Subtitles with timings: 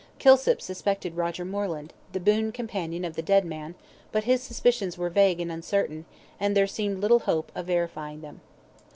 [0.17, 3.75] Kilsip suspected Roger Moreland, the boon companion of the dead man,
[4.11, 6.05] but his suspicions were vague and uncertain,
[6.39, 8.41] and there seemed little hope of verifying them.